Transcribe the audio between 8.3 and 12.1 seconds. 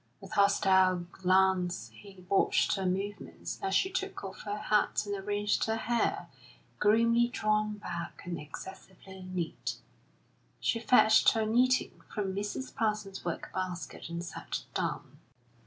excessively neat; she fetched her knitting